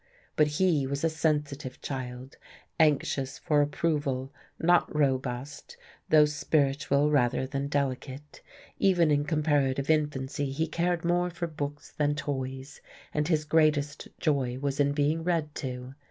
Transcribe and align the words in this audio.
But 0.35 0.47
he 0.57 0.87
was 0.87 1.03
a 1.03 1.11
sensitive 1.11 1.79
child, 1.79 2.37
anxious 2.79 3.37
for 3.37 3.61
approval; 3.61 4.33
not 4.57 4.91
robust, 4.95 5.77
though 6.09 6.25
spiritual 6.25 7.11
rather 7.11 7.45
than 7.45 7.67
delicate; 7.67 8.41
even 8.79 9.11
in 9.11 9.25
comparative 9.25 9.91
infancy 9.91 10.51
he 10.51 10.65
cared 10.65 11.05
more 11.05 11.29
for 11.29 11.45
books 11.45 11.91
than 11.91 12.15
toys, 12.15 12.81
and 13.13 13.27
his 13.27 13.45
greatest 13.45 14.07
joy 14.19 14.57
was 14.57 14.79
in 14.79 14.93
being 14.93 15.23
read 15.23 15.53
to. 15.53 15.93